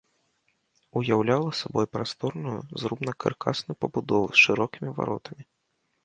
[0.99, 2.53] Уяўляла сабой прасторную
[2.83, 5.43] зрубна-каркасную пабудову з шырокімі варотамі.